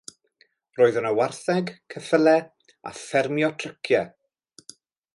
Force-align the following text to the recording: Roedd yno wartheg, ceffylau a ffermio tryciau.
Roedd 0.79 0.97
yno 1.01 1.11
wartheg, 1.19 1.69
ceffylau 1.95 2.49
a 2.93 2.97
ffermio 3.03 3.55
tryciau. 3.61 4.77